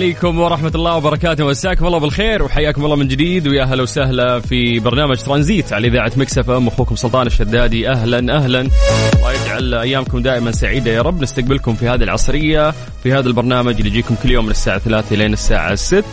[0.00, 1.44] عليكم ورحمة الله وبركاته.
[1.44, 3.48] مساكم الله بالخير وحياكم الله من جديد.
[3.48, 6.68] ويا هلا وسهلا في برنامج ترانزيت على إذاعة مكسف أم.
[6.68, 7.88] أخوكم سلطان الشدادي.
[7.88, 8.60] أهلا أهلا.
[8.60, 10.90] الله يجعل أيامكم دائما سعيدة.
[10.90, 14.78] يا رب نستقبلكم في هذه العصرية في هذا البرنامج اللي يجيكم كل يوم من الساعة
[14.78, 16.04] 3 لين الساعة 6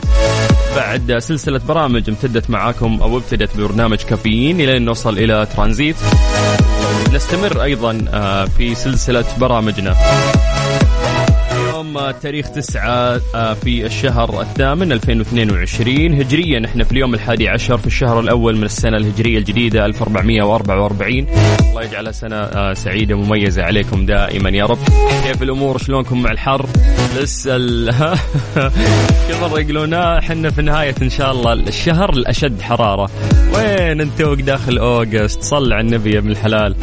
[0.76, 5.96] بعد سلسلة برامج امتدت معاكم أو ابتدت ببرنامج كافيين أن نوصل إلى ترانزيت.
[7.14, 9.96] نستمر أيضا آه، في سلسلة برامجنا.
[11.88, 17.88] اليوم تاريخ تسعة آه، في الشهر الثامن 2022 هجريا إحنا في اليوم الحادي عشر في
[17.88, 21.28] الشهر الأول من السنة الهجرية الجديدة 1444
[21.70, 24.78] الله يجعلها سنة آه، سعيدة مميزة عليكم دائما يا رب.
[25.24, 26.66] كيف الأمور؟ شلونكم مع الحر؟
[27.18, 27.90] لسه ال...
[29.30, 33.10] يقولون آه، إحنا في نهاية إن شاء الله الشهر الأشد حرارة.
[33.54, 36.76] وين أنت داخل أوغست؟ صل على النبي يا ابن الحلال.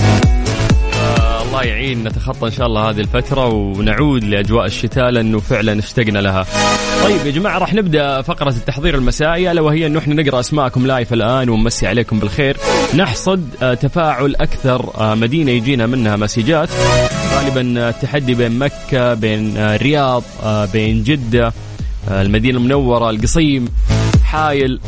[1.55, 6.47] الله يعين نتخطى إن شاء الله هذه الفترة ونعود لأجواء الشتاء لأنه فعلا اشتقنا لها.
[7.05, 11.13] طيب يا جماعة راح نبدأ فقرة التحضير المسائي ألا وهي انه إحنا نقرأ أسماءكم لايف
[11.13, 12.57] الآن ونمسي عليكم بالخير.
[12.97, 16.69] نحصد آه، تفاعل أكثر آه، مدينة يجينا منها مسجات
[17.35, 20.23] غالبا آه، التحدي بين مكة بين الرياض
[20.73, 21.53] بين جدة
[22.11, 23.69] المدينة المنورة القصيم
[24.25, 24.81] حايل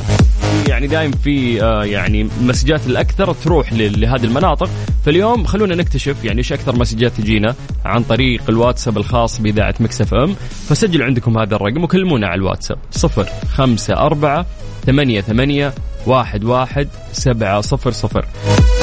[0.68, 4.70] يعني دايم في آه، يعني مسجات الأكثر تروح لهذه المناطق.
[5.04, 10.34] فاليوم خلونا نكتشف يعني إيش أكثر مسجات تجينا عن طريق الواتساب الخاص بإذاعة Mix FM.
[10.68, 12.78] فسجلوا عندكم هذا الرقم وكلمونا على الواتساب.
[12.90, 14.46] صفر خمسة أربعة
[14.86, 15.72] ثمانية ثمانية
[16.06, 18.26] واحد واحد سبعة صفر صفر.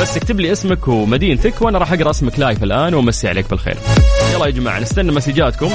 [0.02, 3.78] بس اكتب لي اسمك ومدينتك وأنا راح أقرأ اسمك live الآن وأمسي عليك بالخير.
[4.34, 5.70] يلا يا جماعة نستنى مسجاتكم.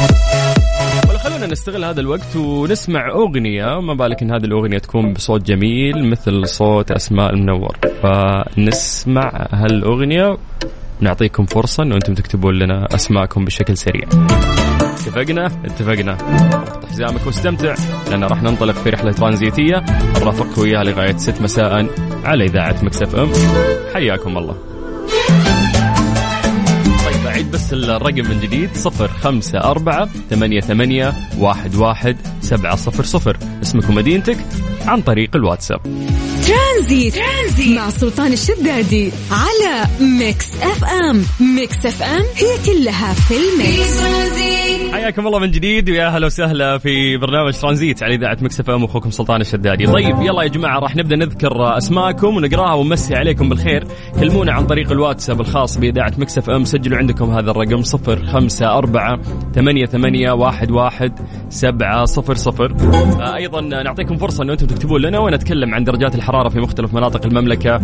[1.28, 3.80] خلونا نستغل هذا الوقت ونسمع أغنية.
[3.80, 7.76] ما بالك إن هذه الأغنية تكون بصوت جميل مثل صوت أسماء المنور.
[8.02, 10.38] فنسمع هالأغنية
[11.00, 14.08] نعطيكم فرصة أنه أنتم تكتبون لنا أسماءكم بشكل سريع.
[14.80, 16.16] اتفقنا؟ اتفقنا.
[16.90, 17.74] حزامك واستمتع
[18.10, 19.84] لأن راح ننطلق في رحلة ترانزيتية.
[20.20, 21.86] نرافقك وياها لغاية 6 مساء
[22.24, 23.32] على إذاعة مكسف أم.
[23.94, 24.56] حياكم الله.
[27.38, 33.36] أعيد بس الرقم من جديد صفر خمسة أربعة ثمانية ثمانية واحد واحد سبعة صفر صفر.
[33.62, 34.36] اسمك ومدينتك
[34.86, 35.80] عن طريق الواتساب.
[36.46, 41.22] ترانزيت, ترانزيت مع سلطان الشدادي على Mix FM.
[41.56, 44.02] Mix FM هي كلها في ال mix.
[44.92, 49.10] حياكم الله من جديد ويا أهلا وسهلا في برنامج ترانزيت على إذاعة Mix FM أخوكم
[49.10, 49.86] سلطان الشدادي.
[49.86, 53.86] طيب يلا يا جماعة راح نبدأ نذكر أسماءكم ونقراها ونمسي عليكم بالخير.
[54.20, 59.20] كلمونا عن طريق الواتساب الخاص بإذاعة Mix FM سجلوا عندكم هذا الرقم 054
[59.54, 61.12] 88 11
[61.48, 62.00] 700
[63.20, 67.26] آه، أيضا نعطيكم فرصة إنه أنتم تكتبون لنا ونتكلم عن درجات الحرارة في مختلف مناطق
[67.26, 67.80] المملكة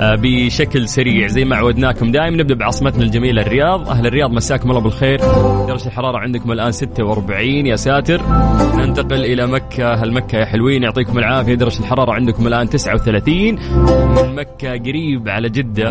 [0.00, 2.12] آه، بشكل سريع زي ما عودناكم.
[2.12, 3.88] دائما نبدأ بعاصمتنا الجميلة الرياض.
[3.88, 5.18] أهل الرياض مساكم الله بالخير.
[5.66, 8.22] درجة الحرارة عندكم الآن 46 يا ساتر.
[8.86, 9.94] ننتقل إلى مكة.
[9.94, 11.54] هل مكة يا حلوين؟ يعطيكم العافية.
[11.54, 13.58] درجة الحرارة عندكم الآن 39
[14.16, 15.90] من مكة قريب على جدة.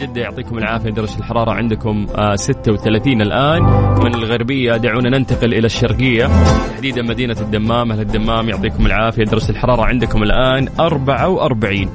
[0.00, 0.90] جده يعطيكم العافية.
[0.90, 3.62] درجة الحرارة عندكم آه، 36 الآن.
[4.04, 6.26] من الغربية دعونا ننتقل إلى الشرقية.
[6.74, 7.92] تحديدا مدينة الدمام.
[7.92, 9.24] أهل الدمام يعطيكم العافية.
[9.24, 11.88] درجة الحرارة عندكم الآن 44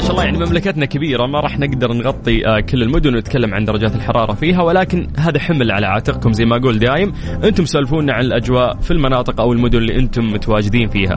[0.00, 3.94] شاء الله يعني مملكتنا كبيرة ما راح نقدر نغطي آه، كل المدن ونتكلم عن درجات
[3.96, 7.12] الحرارة فيها ولكن هذا حمل على عاتقكم زي ما أقول دايم.
[7.44, 11.14] أنتم سولفونا عن الأجواء في المناطق أو المدن اللي أنتم متواجدين فيها.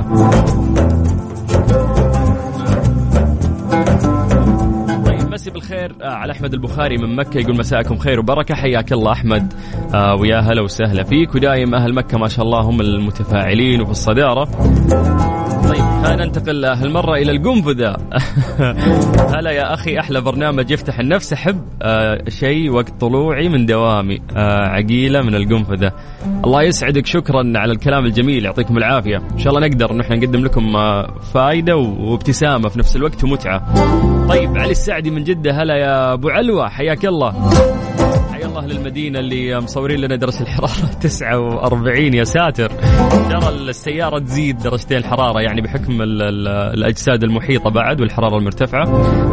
[5.06, 5.79] طيب مسي بالخير.
[5.90, 9.54] الخير آه، على أحمد البخاري من مكة يقول مساءكم خير وبركة حياك الله أحمد.
[9.94, 14.46] آه، ويا هلا وسهلا فيك ودايم أهل مكة ما شاء الله هم المتفاعلين وفي الصدارة.
[15.70, 17.98] طيب خلينا ننتقل هالمرة إلى القنفذة.
[19.36, 21.36] هلا يا أخي أحلى برنامج يفتح النفس
[21.82, 25.92] آه شيء وقت طلوعي من دوامي آه عقيلة من القنفذة.
[26.46, 29.18] الله يسعدك شكرا على الكلام الجميل يعطيكم العافية.
[29.18, 33.74] إن شاء الله نقدر نحن نقدم لكم آه فائدة وابتسامة في نفس الوقت ومتعة.
[34.30, 37.32] طيب علي السعدي من جدة هلا يا أبو علوة حياك الله.
[38.32, 42.70] حيا الله للمدينة اللي مصورين لنا درجة الحرارة 49 يا ساتر.
[43.30, 48.90] ترى السيارة تزيد درجتين الحرارة يعني بحكم ال ال الأجساد المحيطة بعد والحرارة المرتفعة.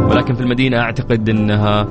[0.09, 1.87] ولكن في المدينة أعتقد أنها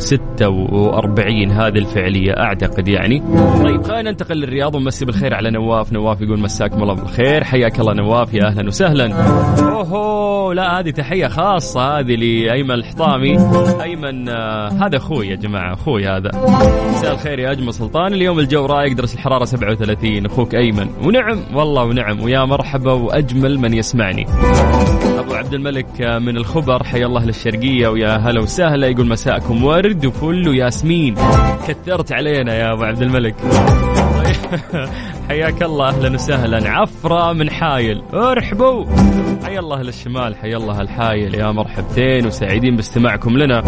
[0.00, 3.22] 46 هذه الفعلية أعتقد يعني.
[3.62, 5.92] طيب خلينا ننتقل للرياض ونمسي بالخير على نواف.
[5.92, 7.44] نواف يقول مساكم الله بالخير.
[7.44, 8.34] حياك الله نواف.
[8.34, 9.14] يا أهلا وسهلا.
[9.58, 13.38] أوهو لا هذه تحية خاصة هذه لأيمن الحطامي.
[13.82, 16.30] أيمن آه هذا أخوي يا جماعة أخوي هذا.
[16.90, 18.12] مساء الخير يا أجمل سلطان.
[18.14, 20.88] اليوم الجو رايق درجة الحرارة 37 أخوك أيمن.
[21.04, 22.22] ونعم والله ونعم.
[22.22, 24.26] ويا مرحبا وأجمل من يسمعني.
[25.18, 26.84] أبو عبد الملك من الخبر.
[26.84, 27.88] حيا الله للشرقية.
[27.88, 28.86] ويا هلا وسهلا.
[28.86, 29.64] يقول مساءكم.
[29.64, 31.14] ورد وفل وياسمين
[31.68, 33.34] كثرت علينا يا أبو عبد الملك.
[35.28, 36.70] حياك الله أهلا وسهلا.
[36.70, 38.02] عفرة من حايل.
[38.14, 38.84] ارحبوا.
[39.44, 41.34] حيا الله للشمال حيا الله الحايل.
[41.34, 43.62] يا مرحبتين وسعيدين باستماعكم لنا.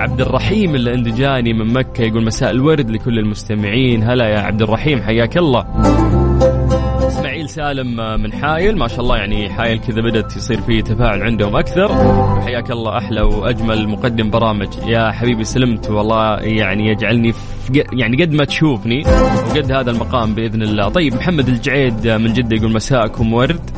[0.00, 4.02] عبد الرحيم اللي اندجاني من مكة يقول مساء الورد لكل المستمعين.
[4.02, 6.17] هلا يا عبد الرحيم حياك الله.
[7.48, 8.76] اسماعيل سالم من حايل.
[8.76, 11.88] ما شاء الله يعني حايل كذا بدأت يصير فيه تفاعل عندهم أكثر.
[12.40, 14.68] حياك الله أحلى وأجمل مقدم برامج.
[14.86, 15.90] يا حبيبي سلمت.
[15.90, 19.02] والله يعني يجعلني في يعني قد ما تشوفني
[19.48, 20.88] وقد هذا المقام بإذن الله.
[20.88, 23.70] طيب محمد الجعيد من جدة يقول مساءكم ورد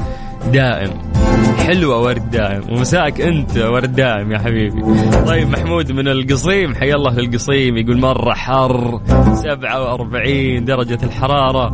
[0.52, 1.19] دائم.
[1.66, 4.82] حلوة ورد دائم ومساك أنت ورد دائم يا حبيبي.
[5.26, 9.00] طيب محمود من القصيم حيا الله للقصيم يقول مرة حر
[9.34, 11.70] 47 درجة الحرارة.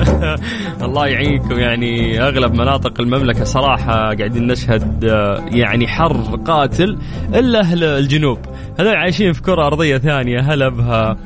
[0.86, 5.04] الله يعينكم يعني أغلب مناطق المملكة صراحة قاعدين نشهد
[5.52, 6.98] يعني حر قاتل
[7.34, 8.38] إلا أهل الجنوب.
[8.80, 11.16] هذول عايشين في كرة أرضية ثانية هلا بها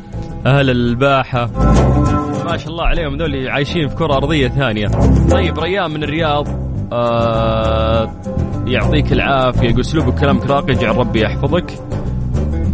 [0.46, 1.50] أهل الباحة.
[2.44, 4.86] ما شاء الله عليهم ذول عايشين في كرة أرضية ثانية.
[5.30, 6.69] طيب ريان من الرياض.
[6.92, 8.10] آه
[8.66, 9.68] يعطيك العافية.
[9.68, 11.72] يقول اسلوبك كلامك راقي يجعل ربي يحفظك.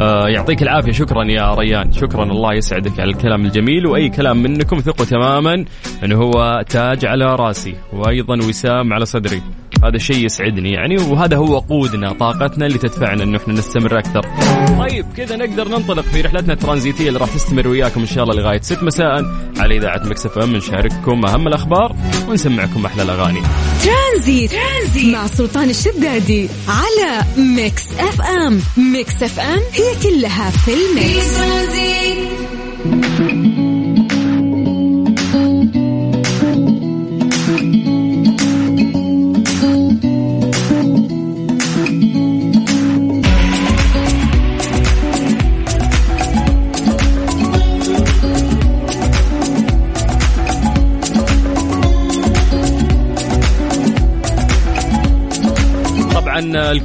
[0.00, 0.92] آه يعطيك العافية.
[0.92, 1.92] شكرا يا ريان.
[1.92, 2.24] شكرا.
[2.24, 3.86] الله يسعدك على الكلام الجميل.
[3.86, 5.64] وأي كلام منكم ثقوا تماما
[6.04, 7.74] أنه هو تاج على راسي.
[7.92, 9.42] وأيضا وسام على صدري.
[9.84, 14.22] هذا شيء يسعدني يعني وهذا هو وقودنا طاقتنا اللي تدفعنا انه إحنا نستمر أكثر.
[14.78, 18.60] طيب كذا نقدر ننطلق في رحلتنا الترانزيتية اللي راح تستمر وياكم إن شاء الله لغاية
[18.60, 19.24] 6 مساء
[19.58, 21.96] على إذاعة Mix FM نشارككم أهم الأخبار
[22.28, 23.40] ونسمعكم أحلى الأغاني.
[23.84, 27.22] ترانزيت, ترانزيت مع سلطان الشدادي على
[27.56, 28.60] Mix FM،
[28.92, 32.05] Mix FM هي كلها في ال mix.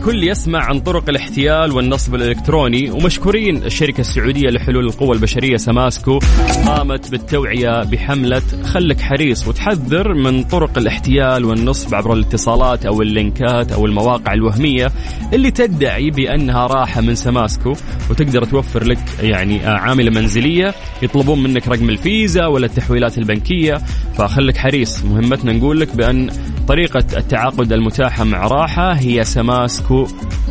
[0.01, 6.19] الكل يسمع عن طرق الاحتيال والنصب الإلكتروني ومشكورين الشركة السعودية لحلول القوى البشرية سماسكو
[6.65, 13.85] قامت بالتوعية بحملة خلك حريص وتحذر من طرق الاحتيال والنصب عبر الاتصالات أو اللينكات أو
[13.85, 14.91] المواقع الوهمية
[15.33, 17.73] اللي تدعي بأنها راحة من سماسكو
[18.09, 23.81] وتقدر توفر لك يعني عاملة منزلية يطلبون منك رقم الفيزا ولا التحويلات البنكية.
[24.17, 26.29] فخلك حريص مهمتنا نقول لك بأن
[26.67, 30.07] طريقة التعاقد المتاحة مع راحة هي سماسكو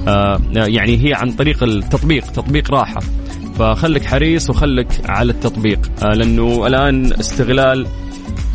[0.08, 3.00] آه يعني هي عن طريق التطبيق تطبيق راحة.
[3.58, 5.80] فخلك حريص وخلك على التطبيق.
[6.02, 7.86] آه لأنه الآن استغلال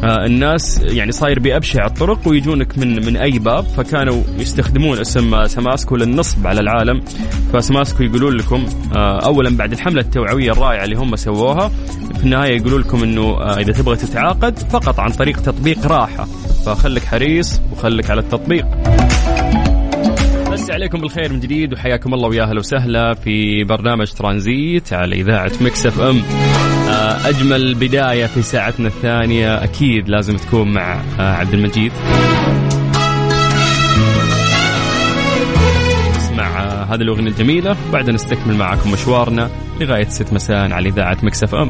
[0.03, 3.63] آه الناس يعني صاير بأبشع الطرق ويجونك من من أي باب.
[3.63, 7.01] فكانوا يستخدمون اسم سماسكو للنصب على العالم.
[7.53, 11.71] فسماسكو يقولون لكم أولا بعد الحملة التوعوية الرائعة اللي هم سووها
[12.17, 16.27] في النهاية يقولون لكم أنه إذا تبغى تتعاقد فقط عن طريق تطبيق راحة.
[16.65, 18.65] فخلك حريص وخلك على التطبيق.
[20.51, 25.51] نمسي عليكم بالخير من جديد وحياكم الله ويا أهلا وسهلا في برنامج ترانزيت على إذاعة
[25.61, 26.21] Mix FM.
[27.25, 31.91] أجمل بداية في ساعتنا الثانية أكيد لازم تكون مع عبد المجيد.
[36.17, 39.49] نسمع هذه الأغنية الجميلة وبعدها نستكمل معكم مشوارنا
[39.81, 41.69] لغاية 6 مساء على إذاعة Mix FM.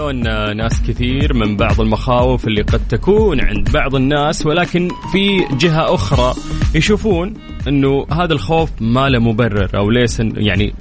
[0.00, 5.94] يتساءلون ناس كثير من بعض المخاوف اللي قد تكون عند بعض الناس ولكن في جهة
[5.94, 6.34] أخرى
[6.74, 7.34] يشوفون
[7.68, 10.74] أنه هذا الخوف ما له مبرر أو ليس يعني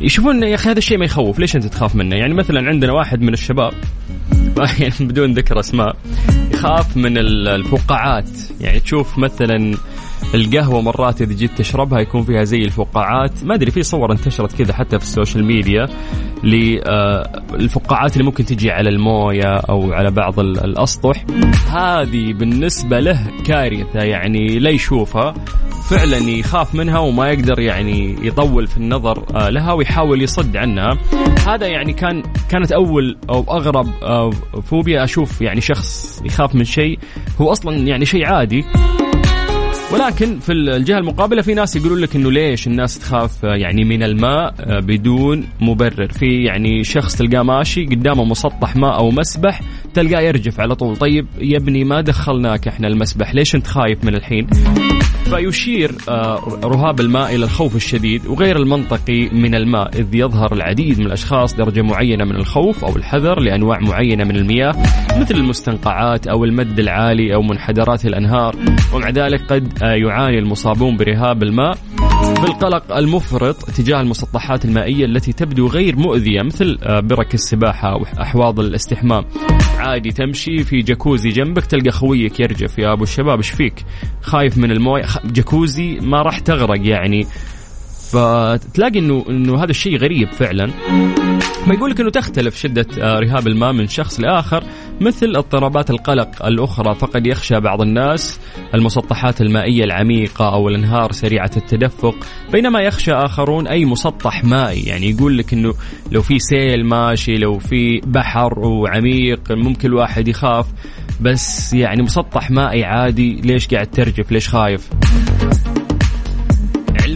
[0.00, 3.20] يشوفون يا أخي هذا الشيء ما يخوف ليش أنت تخاف منه؟ يعني مثلا عندنا واحد
[3.20, 3.72] من الشباب
[4.80, 5.96] يعني بدون ذكر أسماء
[6.52, 9.76] يخاف من الفقاعات يعني تشوف مثلا
[10.34, 13.44] القهوة مرات إذا جيت تشربها يكون فيها زي الفقاعات.
[13.44, 15.88] ما أدري في صور انتشرت كذا حتى في ال social media
[16.44, 21.24] للفقاعات اللي ممكن تجي على الموية أو على بعض الأسطح.
[21.70, 25.34] هذه بالنسبة له كارثة يعني لا يشوفها.
[25.90, 30.98] فعلا يخاف منها وما يقدر يعني يطول في النظر آه، لها ويحاول يصد عنها.
[31.46, 34.30] هذا يعني كان كانت أول أو أغرب آه،
[34.70, 36.98] فوبيا أشوف يعني شخص يخاف من شيء.
[37.40, 38.64] هو أصلا يعني شيء عادي.
[39.92, 44.02] ولكن في الجهة المقابلة في ناس يقولون لك إنه ليش الناس تخاف آه، يعني من
[44.02, 46.08] الماء بدون مبرر.
[46.08, 49.60] في يعني شخص تلقاه ماشي قدامه مسطح ماء أو مسبح
[49.94, 50.96] تلقاه يرجف على طول.
[50.96, 54.46] طيب يا ابني ما دخلناك إحنا المسبح ليش أنت خايف من الحين؟
[55.30, 61.06] فيشير آه، رهاب الماء إلى الخوف الشديد وغير المنطقي من الماء إذ يظهر العديد من
[61.06, 64.74] الأشخاص درجة معينة من الخوف أو الحذر لأنواع معينة من المياه
[65.20, 68.56] مثل المستنقعات أو المد العالي أو منحدرات الأنهار.
[68.94, 71.78] ومع ذلك قد آه، يعاني المصابون برهاب الماء
[72.42, 78.60] بالقلق المفرط تجاه المسطحات المائية التي تبدو غير مؤذية مثل آه، برك السباحة أو أحواض
[78.60, 79.24] الاستحمام.
[79.78, 82.78] عادي تمشي في جاكوزي جنبك تلقى خويك يرجف.
[82.78, 83.84] يا أبو الشباب إيش فيك؟
[84.22, 87.26] خايف من الموية؟ جاكوزي ما راح تغرق يعني.
[88.12, 90.66] فتلاقي انه إنه هذا الشيء غريب فعلا.
[91.66, 94.64] ما يقول لك إنه تختلف شدة آه، رهاب الماء من شخص لآخر
[95.00, 96.94] مثل اضطرابات القلق الأخرى.
[96.94, 98.40] فقد يخشى بعض الناس
[98.74, 102.14] المسطحات المائية العميقة أو الأنهار سريعة التدفق.
[102.52, 104.82] بينما يخشى آخرون أي مسطح مائي.
[104.82, 105.74] يعني يقول لك إنه
[106.12, 110.66] لو في سيل ماشي لو في بحر وعميق ممكن الواحد يخاف.
[111.20, 114.90] بس يعني مسطح مائي عادي ليش قاعد ترجف؟ ليش خايف؟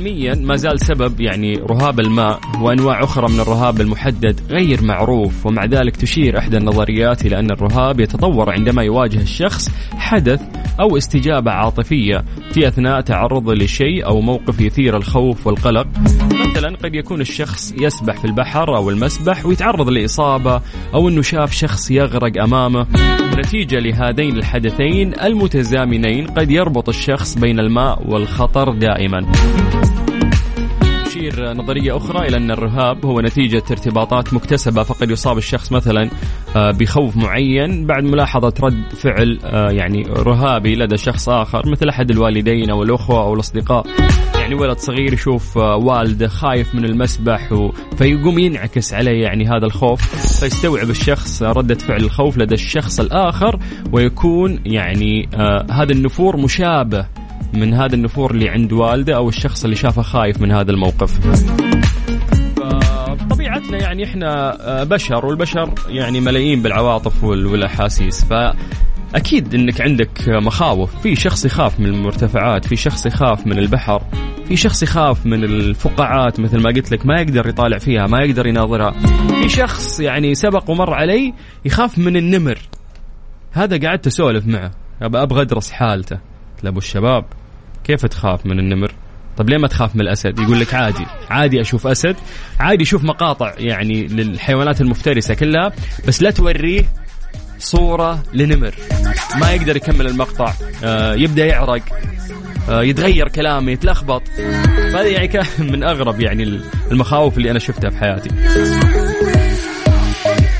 [0.00, 5.64] علميا ما زال سبب يعني رهاب الماء وأنواع أخرى من الرهاب المحدد غير معروف ومع
[5.64, 10.40] ذلك تشير إحدى النظريات إلى أن الرهاب يتطور عندما يواجه الشخص حدث
[10.80, 15.87] أو استجابة عاطفية في أثناء تعرضه لشيء أو موقف يثير الخوف والقلق.
[16.50, 20.61] مثلا قد يكون الشخص يسبح في البحر أو المسبح ويتعرض لإصابة
[20.95, 22.87] أو أنه شاف شخص يغرق أمامه.
[23.38, 29.33] نتيجة لهذين الحدثين المتزامنين قد يربط الشخص بين الماء والخطر دائما.
[31.40, 36.11] نظرية أخرى إلى أن الرهاب هو نتيجة ارتباطات مكتسبة فقد يصاب الشخص مثلا
[36.56, 42.11] آه، بخوف معين بعد ملاحظة رد فعل آه، يعني رهابي لدى شخص آخر مثل أحد
[42.11, 43.87] الوالدين أو الأخوة أو الأصدقاء.
[44.35, 47.73] يعني ولد صغير يشوف آه، والده خايف من المسبح و...
[47.99, 50.00] فيقوم ينعكس عليه يعني هذا الخوف.
[50.40, 53.59] فيستوعب الشخص ردة فعل الخوف لدى الشخص الآخر
[53.92, 55.28] ويكون يعني
[55.70, 57.20] هذا النفور مشابه
[57.52, 61.19] من هذا النفور اللي عند والده أو الشخص اللي شافه خايف من هذا الموقف.
[63.30, 68.25] طبيعتنا يعني إحنا آه، بشر والبشر يعني ملايين بالعواطف والأحاسيس.
[68.25, 68.33] ف
[69.14, 71.00] أكيد إنك عندك مخاوف.
[71.02, 74.02] في شخص يخاف من المرتفعات في شخص يخاف من البحر
[74.50, 78.47] في شخص يخاف من الفقاعات مثل ما قلت لك ما يقدر يطالع فيها ما يقدر
[78.47, 78.90] يناظرها.
[79.42, 82.59] في شخص يعني سبق ومر علي يخاف من النمر.
[83.52, 84.71] هذا قعدت أسولف معه.
[85.02, 86.19] أبغى أدرس حالته.
[86.64, 87.25] أبو الشباب
[87.85, 88.93] كيف تخاف من النمر؟
[89.37, 92.17] طب ليه ما تخاف من الأسد؟ يقول لك عادي عادي أشوف أسد
[92.61, 95.73] عادي أشوف مقاطع يعني للحيوانات المفترسة كلها
[96.09, 96.85] بس لا توريه
[97.59, 98.75] صورة لنمر.
[99.41, 100.53] ما يقدر يكمل المقطع
[100.85, 101.83] آه يبدأ يعرق
[102.69, 104.23] آه يتغير كلامه يتلخبط.
[104.95, 106.61] هذه يعني كان من أغرب يعني
[106.91, 108.31] المخاوف اللي أنا شفتها في حياتي.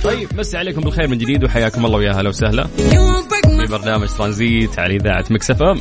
[0.05, 2.67] طيب مسي عليكم بالخير من جديد وحياكم الله ويا هلا وسهلا.
[2.67, 5.81] في برنامج ترانزيت على إذاعة مكس أم.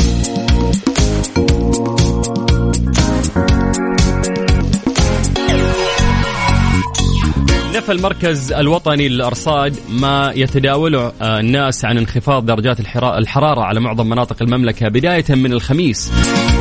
[7.75, 14.09] نفى المركز الوطني للأرصاد ما يتداوله آه، الناس عن انخفاض درجات الحرا- الحرارة على معظم
[14.09, 16.11] مناطق المملكة بداية من الخميس.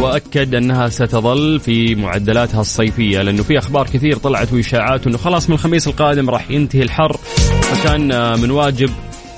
[0.00, 5.54] وأكد أنها ستظل في معدلاتها الصيفية لأنه في أخبار كثير طلعت وإشاعات أنه خلاص من
[5.54, 7.16] الخميس القادم راح ينتهي الحر
[7.62, 8.90] فكان آه، من واجب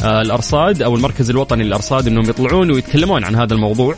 [0.04, 3.94] الأرصاد أو المركز الوطني للأرصاد إنهم يطلعون ويتكلمون عن هذا الموضوع.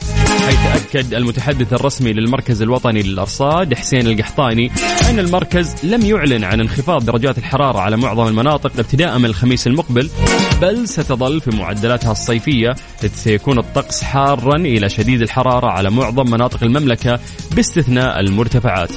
[0.46, 4.70] حيث أكد المتحدث الرسمي للمركز الوطني للأرصاد حسين القحطاني
[5.10, 10.10] أن المركز لم يعلن عن انخفاض درجات الحرارة على معظم المناطق ابتداء من الخميس المقبل
[10.62, 16.62] بل ستظل في معدلاتها الصيفية اذ سيكون الطقس حارا إلى شديد الحرارة على معظم مناطق
[16.62, 17.20] المملكة
[17.56, 18.90] باستثناء المرتفعات.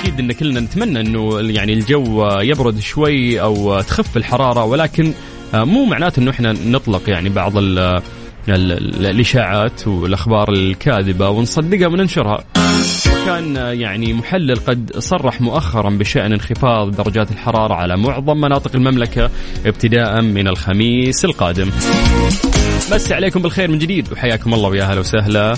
[0.00, 5.12] أكيد إن كلنا نتمنى إنه يعني الجو يبرد شوي أو تخف الحرارة ولكن آه،
[5.54, 12.44] مو معناته إنه إحنا نطلق يعني بعض ال ال ال الإشاعات والأخبار الكاذبة ونصدقها وننشرها.
[13.26, 19.30] كان آه، يعني محلل قد صرح مؤخرا بشأن انخفاض درجات الحرارة على معظم مناطق المملكة
[19.66, 21.70] ابتداء من الخميس القادم.
[22.92, 25.54] نمسي عليكم بالخير من جديد وحياكم الله ويا أهلا وسهلا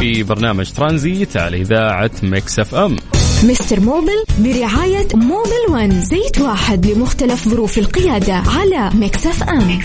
[0.00, 2.96] في برنامج ترانزيت على إذاعة Mix FM.
[3.44, 9.80] Mister Mobil برعاية Mobil One زيت واحد لمختلف ظروف القيادة على Mix FM.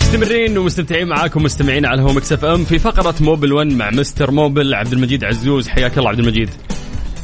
[0.00, 4.92] مستمرين ومستمتعين معاكم مستمعين على Mix FM في فقرة Mobil 1 مع Mister Mobil عبد
[4.92, 5.68] المجيد عزوز.
[5.68, 6.50] حياك الله عبد المجيد.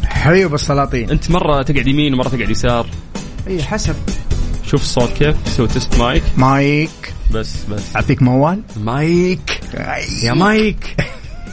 [0.04, 2.86] حبيب بالسلاطين أنت مرة تقعد يمين ومرة تقعد يسار.
[3.48, 3.94] إي حسب.
[4.66, 6.22] شوف الصوت كيف سوي test mic.
[6.36, 7.14] mic.
[7.34, 7.96] بس بس.
[7.96, 8.62] أعطيك موال.
[8.76, 9.60] مايك.
[10.22, 10.96] يا مايك.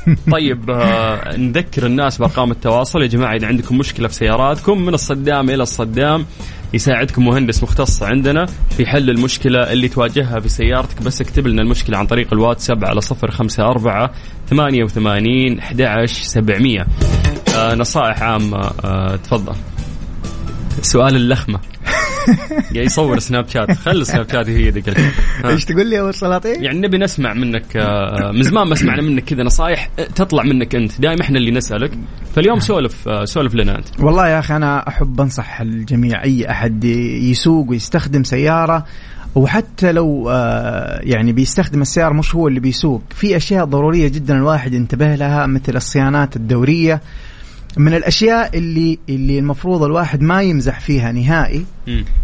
[0.34, 3.02] طيب آه نذكر الناس بأرقام التواصل.
[3.02, 6.26] يا جماعة إذا عندكم مشكلة في سياراتكم من الصدام إلى الصدام
[6.74, 8.46] يساعدكم مهندس مختص عندنا
[8.78, 11.02] في حل المشكلة اللي تواجهها في سيارتك.
[11.02, 14.12] بس اكتب لنا المشكلة عن طريق الواتساب على صفر خمسة أربعة
[14.50, 16.88] ثمانية وثمانين أحد عشر سبعمية.
[17.58, 18.72] آه نصائح عامة.
[18.84, 19.56] آه تفضل.
[20.82, 21.60] سؤال اللخمة.
[22.76, 23.72] يا يصور سناب شات.
[23.72, 24.94] خلي سناب شات هي ذيك.
[25.46, 29.24] إيش تقول لي أبو السلاطين؟ يعني نبي نسمع منك آه، من زمان ما سمعنا منك
[29.24, 31.02] كذا نصايح تطلع منك أنت.
[31.02, 31.92] دائما إحنا اللي نسألك.
[32.36, 33.88] فاليوم سولف آه، سولف لنا أنت.
[34.00, 38.86] والله يا أخي أنا أحب أنصح الجميع أي أحد يسوق ويستخدم سيارة
[39.36, 43.02] وحتى لو آه، يعني بيستخدم السيارة مش هو اللي بيسوق.
[43.16, 47.02] في أشياء ضرورية جدا الواحد ينتبه لها مثل الصيانات الدورية.
[47.78, 51.66] من الأشياء اللي اللي المفروض الواحد ما يمزح فيها نهائي.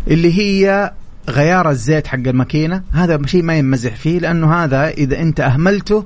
[0.08, 0.92] اللي هي
[1.30, 2.84] غيار الزيت حق الماكينة.
[2.92, 6.06] هذا شيء ما يمزح فيه لأنه هذا إذا أنت أهملته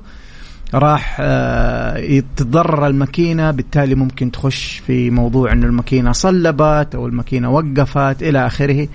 [0.74, 8.22] راح آه، تتضرر الماكينة بالتالي ممكن تخش في موضوع أن الماكينة صلبت أو الماكينة وقفت
[8.22, 8.88] إلى آخره.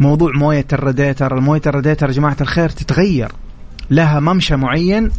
[0.00, 1.38] موضوع موية الراديتر.
[1.38, 3.32] الموية الراديتر يا جماعة الخير تتغير.
[3.90, 5.10] لها ممشى معين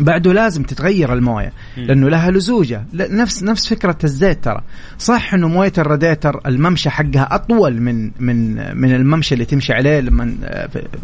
[0.00, 2.84] بعده لازم تتغير الموية لأنه لها لزوجة.
[2.94, 4.60] نفس نفس فكرة الزيت ترى.
[4.98, 10.34] صح إنه موية الراديتر الممشى حقها أطول من من من الممشى اللي تمشي عليه لما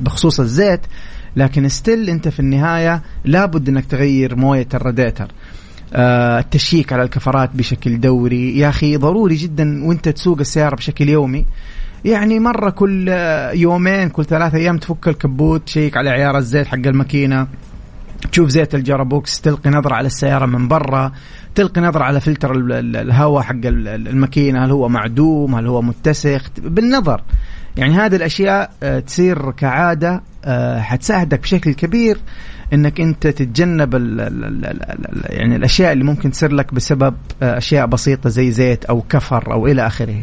[0.00, 0.80] بخصوص الزيت
[1.36, 5.28] لكن still أنت في النهاية لابد إنك تغير موية الراديتر.
[5.94, 8.58] آه، ال check على الكفرات بشكل دوري.
[8.58, 11.46] يا أخي ضروري جدا وأنت تسوق السيارة بشكل يومي.
[12.04, 13.08] يعني مرة كل
[13.54, 17.46] يومين كل ثلاثة أيام تفك الكبوت تشيك على عيار الزيت حق الماكينة.
[18.32, 21.12] تشوف زيت ال gearbox تلقي نظرة على السيارة من برا
[21.54, 25.66] تلقي نظرة على فلتر ال- ال- الهواء حق ال- ال- الماكينة هل هو معدوم هل
[25.66, 27.22] هو متسخ بالنظر
[27.76, 32.18] يعني هذه الأشياء آه، تصير كعادة آه، حتساعدك بشكل كبير
[32.72, 37.14] إنك أنت تتجنب ال ال ال ال ال يعني الأشياء اللي ممكن تصير لك بسبب
[37.42, 40.22] آه، أشياء بسيطة زي زيت أو كفر أو إلى آخره.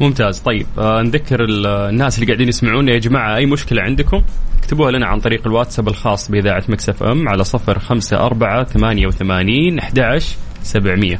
[0.00, 0.38] ممتاز.
[0.38, 2.92] طيب آه نذكر ال- الناس اللي قاعدين يسمعونا.
[2.92, 4.22] يا جماعة أي مشكلة عندكم
[4.58, 9.78] اكتبوها لنا عن طريق الواتساب الخاص بإذاعة Mix FM على صفر خمسة أربعة ثمانية وثمانين
[9.78, 10.18] أحد
[10.62, 11.18] سبعمية.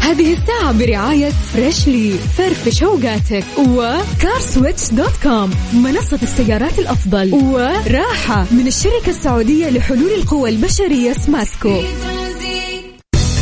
[0.00, 8.66] هذه الساعة برعاية Freshly فرفش اوقاتك و CarSwitch dot com منصة السيارات الأفضل وراحة من
[8.66, 11.80] الشركة السعودية لحلول القوى البشرية سماسكو.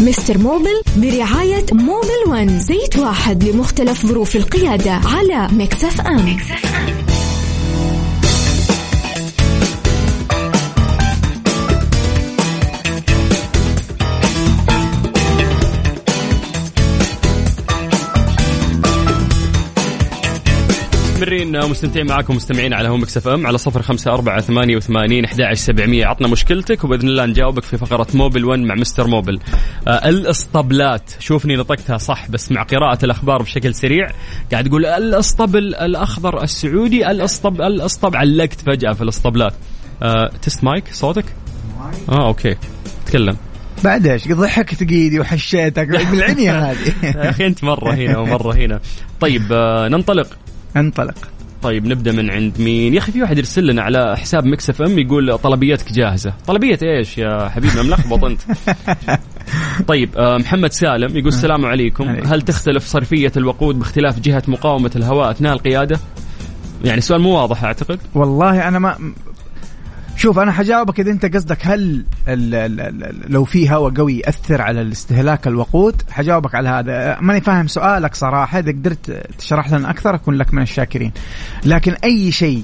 [0.00, 6.36] Mister Mobil برعاية Mobil One زيت واحد لمختلف ظروف القيادة على Mix FM.
[21.18, 26.06] مستمرين مستمتعين معاكم مستمعين على Mix FM على صفر خمسة أربعة ثمانية وثمانين أحد سبعمية.
[26.06, 29.40] عطنا مشكلتك وبإذن الله نجاوبك في فقرة Mobil 1 مع Mister Mobil
[29.88, 34.06] آه الاسطبلات شوفني نطقتها صح بس مع قراءة الأخبار بشكل سريع.
[34.52, 39.54] قاعد تقول الاسطبل الأخضر السعودي الاسطب الاسطب علقت فجأة في الاسطبلات.
[40.02, 41.24] آه test mic صوتك؟
[42.08, 42.56] آه okay.
[43.06, 43.36] تكلم.
[43.84, 46.92] بعد إيش؟ ضحكت ايدي وحشيتك بالعنيه هذه.
[47.16, 48.80] يا أخي أنت مرة هنا ومرة هنا.
[49.20, 50.28] طيب آه، ننطلق.
[50.76, 51.14] انطلق.
[51.62, 54.98] طيب نبدأ من عند مين؟ يا أخي في واحد يرسل لنا على حساب Mix FM
[54.98, 56.32] يقول طلبياتك جاهزة.
[56.46, 58.40] طلبية إيش يا حبيبنا ملخبط أنت.
[59.88, 62.04] طيب آه، محمد سالم يقول السلام عليكم.
[62.04, 66.00] هل تختلف صرفية الوقود باختلاف جهة مقاومة الهواء أثناء القيادة؟
[66.84, 67.98] يعني سؤال مو واضح أعتقد.
[68.14, 69.12] والله أنا ما
[70.18, 74.62] شوف أنا حجاوبك إذا أنت قصدك هل ال ال ال لو في هواء قوي يأثر
[74.62, 77.18] على استهلاك الوقود؟ حجاوبك على هذا.
[77.20, 78.58] ماني فاهم سؤالك صراحة.
[78.58, 81.12] إذا قدرت تشرح لنا أكثر أكون لك من الشاكرين.
[81.64, 82.62] لكن أي شيء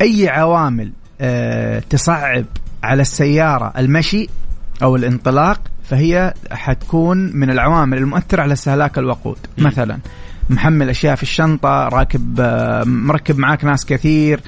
[0.00, 2.44] أي عوامل آه، تصعب
[2.82, 4.28] على السيارة المشي
[4.82, 9.38] أو الانطلاق فهي حتكون من العوامل المؤثرة على استهلاك الوقود.
[9.58, 9.98] مثلا
[10.50, 14.40] محمل أشياء في الشنطة راكب آه، مركب معاك ناس كثير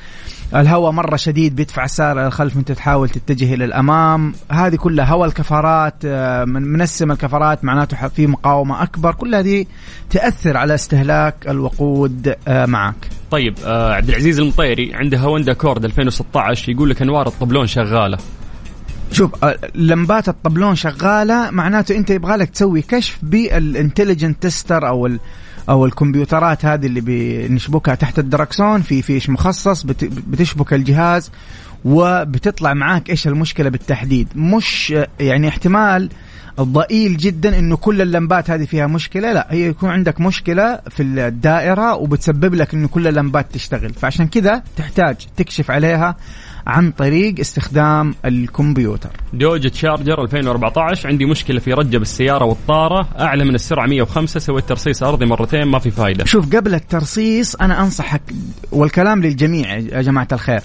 [0.55, 4.35] الهواء مرة شديد بيدفع السياره للخلف وأنت تحاول تتجه إلى الأمام.
[4.51, 9.15] هذه كلها هواء الكفرات آه، من منسم الكفرات معناته في مقاومة أكبر.
[9.15, 9.67] كل هذه
[10.11, 13.09] تأثر على استهلاك الوقود آه، معك.
[13.31, 18.19] طيب آه عبد العزيز المطيري عنده هوندا Accord 2016 يقول لك أنوار الطبلون شغالة.
[19.13, 19.31] شوف
[19.75, 25.19] لمبات الطبلون شغالة معناته أنت يبغى لك تسوي كشف بال intelligent tester أو ال
[25.69, 31.31] أو الكمبيوترات هذه اللي بنشبكها تحت الدركسون في فيش مخصص بت- بتشبك الجهاز
[31.85, 34.29] وبتطلع معاك إيش المشكلة بالتحديد.
[34.37, 36.11] مش يعني احتمال
[36.61, 41.95] ضئيل جدا إنه كل اللمبات هذه فيها مشكلة لا هي يكون عندك مشكلة في الدائرة
[41.95, 43.95] وبتسبب لك إنه كل اللمبات تشتغل.
[43.95, 46.17] فعشان كذا تحتاج تكشف عليها
[46.69, 49.11] عن طريق استخدام الكمبيوتر.
[49.33, 53.09] دوجة شارجر 2014 عندي مشكلة في رجه بالسياره والطارة.
[53.21, 56.25] أعلى من السرعة 105 سويت ترصيص أرضي مرتين ما في فايدة.
[56.25, 58.23] شوف قبل الترصيص أنا أنصحك
[58.73, 60.61] والكلام للجميع يا جماعة الخير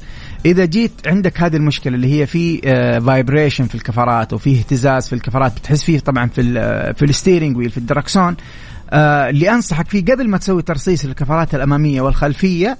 [0.45, 2.61] إذا جيت عندك هذه المشكلة اللي هي في
[3.05, 7.57] vibration في الكفرات وفي اهتزاز في الكفرات بتحس فيه طبعا في ال في ال steering
[7.57, 8.35] wheel في الدركسون
[8.89, 12.77] آه، اللي أنصحك فيه قبل ما تسوي ترصيص للكفرات الأمامية والخلفية.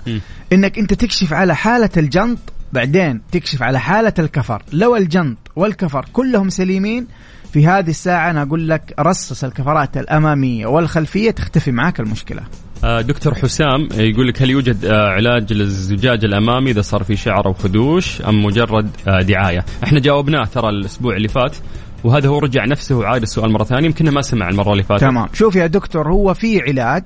[0.54, 2.40] إنك أنت تكشف على حالة الجنط
[2.74, 4.62] بعدين تكشف على حالة الكفر.
[4.74, 7.08] لو الجنط والكفر كلهم سليمين
[7.54, 12.42] في هذه الساعة أنا أقول لك رصص الكفرات الأمامية والخلفية تختفي معك المشكلة.
[12.84, 17.46] آه، دكتور حسام يقول لك هل يوجد آه، علاج للزجاج الأمامي إذا صار في شعر
[17.46, 21.56] أو خدوش أم مجرد آه، دعاية؟ إحنا جاوبناه ترى الأسبوع اللي فات
[22.04, 25.02] وهذا هو رجع نفسه وعاد السؤال مرة ثانية يمكن ما سمع المرة اللي فاتت.
[25.02, 25.28] تمام.
[25.34, 27.04] شوف يا دكتور هو في علاج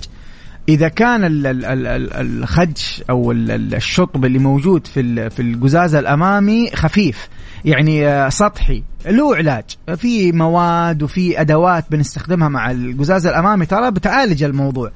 [0.69, 5.41] إذا كان ال- ال- ال- ال- الخدش أو ال- ال- الشطب اللي موجود في في
[5.41, 7.27] القزاز الأمامي خفيف.
[7.65, 9.63] يعني آه، سطحي له علاج.
[9.97, 13.65] في مواد وفي أدوات بنستخدمها مع القزاز الأمامي.
[13.65, 14.91] ترى بتعالج الموضوع.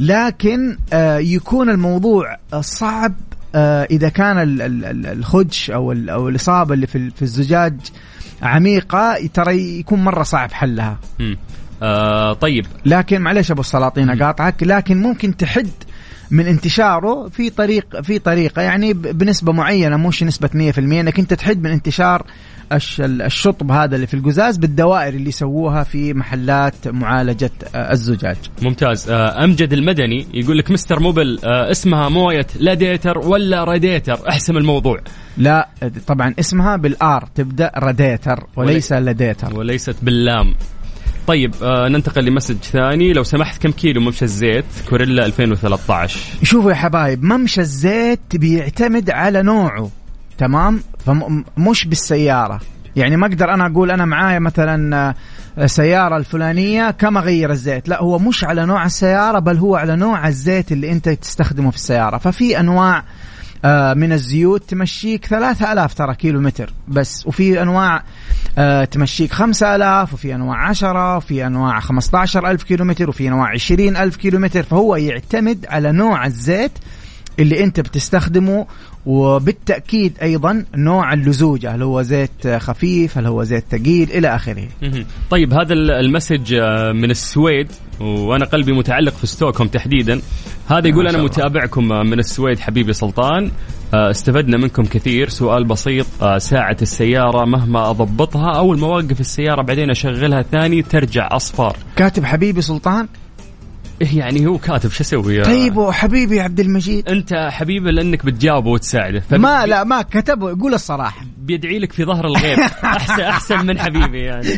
[0.00, 3.14] لكن آه، يكون الموضوع صعب
[3.54, 7.74] آه، إذا كان ال- ال- ال- الخدش أو أو الإصابة اللي في ال- في الزجاج
[8.42, 10.98] عميقة ترى يكون مرة صعب حلها.
[11.82, 12.66] آه طيب.
[12.86, 15.68] لكن معلش أبو السلاطين أقاطعك لكن ممكن تحد
[16.30, 18.62] من انتشاره في طريق في طريقة.
[18.62, 22.26] يعني بنسبة معينة مش نسبة 100% إنك أنت تحد من انتشار
[22.72, 28.36] الش- الشطب هذا اللي في القزاز بالدوائر اللي يسووها في محلات معالجة آه، الزجاج.
[28.62, 29.10] ممتاز.
[29.10, 35.00] آه أمجد المدني يقول لك Mister Mobil آه اسمها مويه لاديتر ولا راديتر؟ احسم الموضوع.
[35.38, 35.68] لا
[36.06, 39.58] طبعا اسمها بالآر تبدأ راديتر وليس لديتر.
[39.58, 40.54] وليست باللام.
[41.26, 43.12] طيب آه ننتقل ل message ثاني.
[43.12, 49.42] لو سمحت كم كيلو ممشى الزيت؟ كورولا 2013 شوفوا يا حبايب ممشى الزيت بيعتمد على
[49.42, 49.90] نوعه
[50.38, 52.60] تمام؟ فمش بالسيارة.
[52.96, 55.14] يعني ما أقدر أنا أقول أنا معايا مثلا
[55.58, 57.88] آه، سيارة الفلانية كم اغير الزيت.
[57.88, 61.76] لا هو مش على نوع السيارة بل هو على نوع الزيت اللي أنت تستخدمه في
[61.76, 62.18] السيارة.
[62.18, 63.04] ففي أنواع آه،
[63.94, 66.72] من الزيوت تمشيك 3000 ترى كيلو متر.
[66.88, 68.02] بس وفي أنواع
[68.58, 74.38] آه، تمشيك 5000 وفي أنواع 10 وفي أنواع 15000 كيلو متر وفي أنواع 20000 كيلو
[74.38, 74.62] متر.
[74.62, 76.72] فهو يعتمد على نوع الزيت
[77.38, 78.66] اللي أنت بتستخدمه
[79.06, 84.68] وبالتأكيد أيضا نوع اللزوجه هل هو زيت خفيف هل هو زيت ثقيل إلى آخره.
[85.30, 87.68] طيب هذا ال- المسج آه، من السويد
[88.00, 90.20] وأنا قلبي متعلق في ستوكهولم تحديدا.
[90.68, 91.22] هذا يقول أنا.
[91.22, 93.50] متابعكم آه، من السويد حبيبي سلطان.
[93.94, 95.28] آه، استفدنا منكم كثير.
[95.28, 96.06] سؤال بسيط
[96.38, 102.62] ساعة السيارة مهما أضبطها أول ما أوقف السيارة بعدين أشغلها ثاني ترجع أصفار كاتب حبيبي
[102.62, 103.08] سلطان
[104.00, 107.08] يعني هو كاتب شو أسوي يا- طيب وحبيبي عبد المجيد.
[107.08, 109.22] أنت حبيبي لأنك بتجاوبه وتساعده.
[109.30, 111.26] ما لا ما كتبه يقول الصراحة.
[111.38, 112.58] بيدعي لك في ظهر الغيب.
[112.84, 114.48] أحسن أحسن من حبيبي يعني.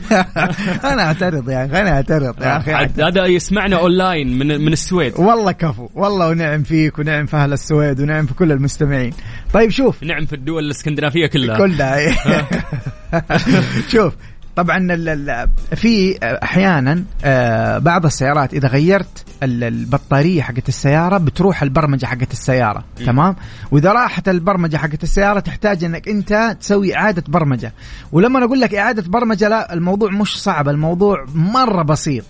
[0.93, 2.73] أنا أعترض يا أخي أنا أعترض يا أخي.
[3.03, 5.13] هذا يسمعنا أونلاين من من السويد.
[5.17, 9.13] والله كفو والله ونعم فيك ونعم في أهل السويد ونعم في كل المستمعين.
[9.53, 10.03] طيب شوف.
[10.03, 11.57] نعم في الدول الإسكندنافية كلها.
[11.59, 11.99] كلها
[13.93, 14.15] شوف
[14.59, 21.63] طبعا ال- ال- في أحيانا آه، بعض السيارات إذا غيرت ال- البطارية حقت السيارة بتروح
[21.63, 23.05] البرمجة حقت السيارة م.
[23.05, 23.37] تمام؟
[23.71, 27.73] وإذا راحت البرمجة حقت السيارة تحتاج إنك أنت تسوي إعادة برمجة.
[28.13, 32.25] ولما أقول لك إعادة برمجة لا الموضوع مش صعب الموضوع مرة بسيط.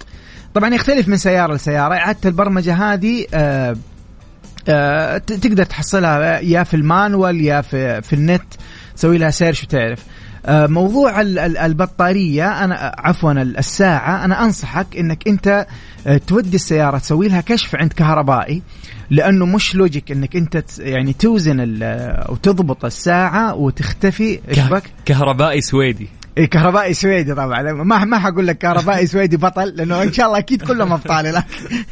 [0.54, 3.76] طبعا يختلف من سيارة لسيارة إعادة البرمجة هذه آه،
[4.68, 8.42] آه، تقدر تحصلها يا في المانوال يا في في النت
[8.96, 10.04] تسوي لها سيرش وتعرف.
[10.48, 15.66] موضوع ال- ال- البطارية أنا عفوا ال- الساعة أنا أنصحك إنك أنت
[16.06, 18.62] آه، تودي السيارة تسوي لها كشف عند كهربائي
[19.10, 24.40] لأنه مش لوجيك إنك أنت يعني توزن ال- وتضبط الساعة وتختفي.
[24.48, 26.08] إيش بك؟ كهربائي سويدي.
[26.50, 27.72] كهربائي سويدي طبعا.
[27.72, 31.24] ما ما حقول لك كهربائي سويدي بطل لأنه إن شاء الله أكيد كلهم أبطال.
[31.34, 31.44] لك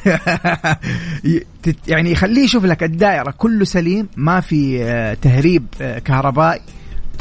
[1.89, 6.61] يعني يخليه يشوف لك الدائرة كله سليم ما في آه، تهريب آه، كهربائي.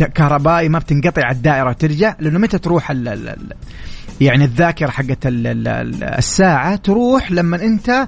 [0.03, 3.53] كهربائي ما بتنقطع الدائرة وترجع لأنه متى تروح ال ال ال
[4.21, 8.07] يعني الذاكرة حقت ال ال ال الساعة تروح لما أنت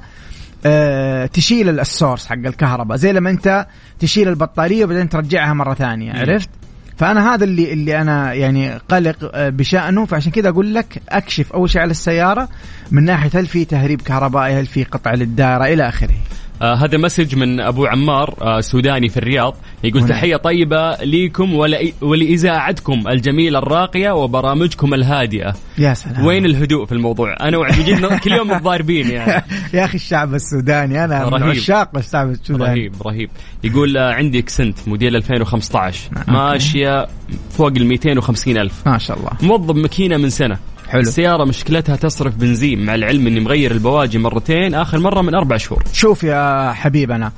[0.66, 3.68] آه، تشيل ال- السورس حق الكهرباء زي لما أنت
[4.00, 6.14] تشيل البطارية وبعدين ترجعها مرة ثانية.
[6.14, 6.50] عرفت
[6.98, 11.70] فأنا هذا اللي اللي أنا يعني قلق آه، بشأنه فعشان كذا أقول لك أكشف أول
[11.70, 12.50] شيء على السيارة
[12.92, 16.16] من ناحية هل في تهريب كهربائي هل في قطع للدائرة إلى آخره
[16.62, 20.10] آه هذا مسج من أبو عمار آه سوداني في الرياض يقول هنا.
[20.10, 25.54] تحية طيبة ليكم ول- ولإذاعتكم الجميلة الراقية وبرامجكم الهادئة.
[25.78, 26.26] يا سلام.
[26.26, 29.44] وين الهدوء في الموضوع؟ أنا وعبد كل يوم متضاربين يعني.
[29.74, 31.44] يا أخي الشعب السوداني أنا من رهيب.
[31.50, 32.70] عشاق الشعب السوداني.
[32.72, 33.30] رهيب رهيب.
[33.64, 36.32] يقول آه عندي Accent موديل 2015 okay.
[36.32, 37.08] ماشية
[37.52, 38.88] فوق ال 250 ألف.
[38.88, 39.30] ما شاء الله.
[39.42, 40.58] موضب ماكينة من سنة.
[40.88, 41.02] حلو.
[41.02, 45.84] السيارة مشكلتها تصرف بنزين مع العلم إني مغير البواجي مرتين آخر مرة من أربع شهور.
[45.94, 47.32] شوف يا حبيبنا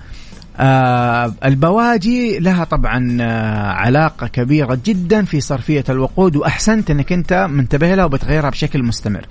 [0.61, 7.95] آه البواجي لها طبعا آه علاقة كبيرة جدا في صرفية الوقود وأحسنت أنك أنت منتبه
[7.95, 9.25] لها وبتغيرها بشكل مستمر.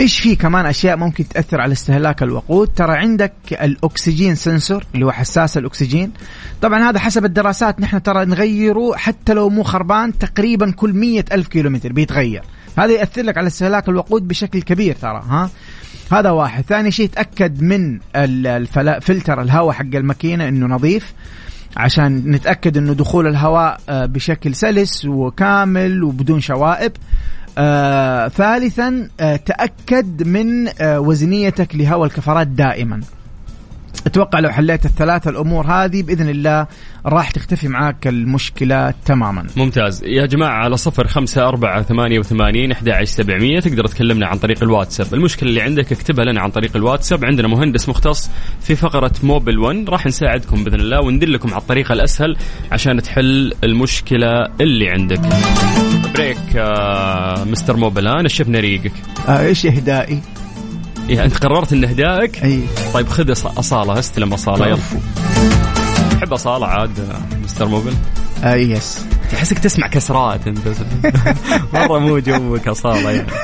[0.00, 5.12] إيش في كمان أشياء ممكن تأثر على استهلاك الوقود؟ ترى عندك الأكسجين سنسور اللي هو
[5.12, 6.12] حساس الأكسجين.
[6.62, 11.48] طبعا هذا حسب الدراسات نحن ترى نغيره حتى لو مو خربان تقريبا كل مية ألف
[11.48, 12.42] كيلومتر بيتغير.
[12.78, 15.50] هذا يأثر لك على استهلاك الوقود بشكل كبير ترى ها؟
[16.12, 16.64] هذا واحد.
[16.64, 17.98] ثاني شيء تأكد من
[19.00, 21.12] فلتر الهواء حق الماكينة إنه نظيف
[21.76, 26.92] عشان نتأكد إنه دخول الهواء آه، بشكل سلس وكامل وبدون شوائب.
[27.58, 33.00] آه ثالثا آه تأكد من آه وزنيتك لهواء الكفرات دائما.
[34.06, 36.66] أتوقع لو حليت الثلاثة الأمور هذه بإذن الله
[37.06, 39.46] راح تختفي معاك المشكلة تماما.
[39.56, 40.04] ممتاز.
[40.04, 43.60] يا جماعة على صفر خمسة أربعة ثمانية وثمانين أحد عشر سبعمية.
[43.60, 45.14] تقدر تكلمنا عن طريق الواتساب.
[45.14, 47.24] المشكلة اللي عندك اكتبها لنا عن طريق الواتساب.
[47.24, 52.36] عندنا مهندس مختص في فقرة موبل 1 راح نساعدكم بإذن الله وندلكم على الطريقة الأسهل
[52.72, 55.20] عشان تحل المشكلة اللي عندك.
[56.14, 58.92] break آه Mister Mobil ها نشفنا ريقك
[59.28, 60.20] آه إيش إهدائي؟
[61.08, 62.60] إيه أنت قررت إن أهدائك أي.
[62.94, 64.78] طيب خذ أص- أصالة استلم أصالة يلا.
[66.10, 66.90] تحب أصالة عاد
[67.44, 67.92] Mister Mobil؟
[68.44, 68.98] آه yes.
[69.32, 70.58] تحسك تسمع كسرات أنت.
[71.74, 73.26] مرة مو جوك أصالة يعني.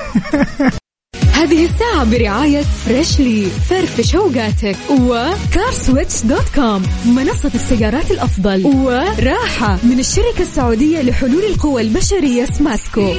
[1.34, 4.76] هذه الساعة برعاية Freshly فرفش أوقاتك.
[4.90, 8.66] و CarSwitch dot com منصة السيارات الأفضل.
[8.66, 13.12] وراحة من الشركة السعودية لحلول القوى البشرية سماسكو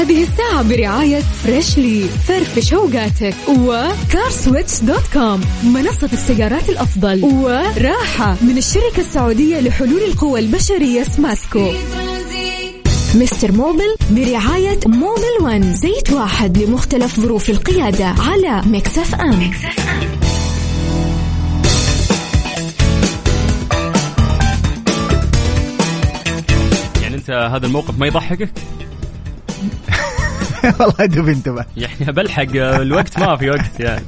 [0.00, 8.58] هذه الساعة برعاية Freshly فرفش اوقاتك و CarSwitch dot com منصة السيارات الأفضل وراحة من
[8.58, 11.72] الشركة السعودية لحلول القوى البشرية سماسكو
[13.14, 19.50] Mister Mobil برعاية Mobil One زيت واحد لمختلف ظروف القيادة على Mix FM
[27.02, 28.50] يعني أنت هذا الموقف ما يضحكك؟
[30.80, 34.04] والله دوب انتبه يعني بلحق الوقت ما في وقت يعني.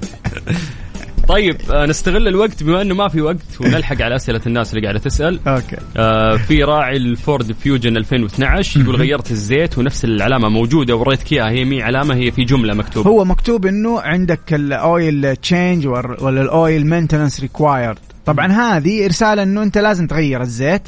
[1.28, 4.98] طيب آه، نستغل الوقت بما إنه ما في وقت ونلحق على أسئلة الناس اللي قاعدة
[4.98, 5.40] تسأل.
[5.48, 5.76] okay.
[5.96, 11.64] آه في راعي الفورد Fusion 2012 يقول غيرت الزيت ونفس العلامة موجودة وريتك اياها هي
[11.64, 13.10] مي علامة هي في جملة مكتوبة.
[13.10, 19.42] هو مكتوب إنه عندك ال oil change ولا ال oil maintenance required طبعا هذه رساله
[19.42, 20.82] إنه أنت لازم تغير الزيت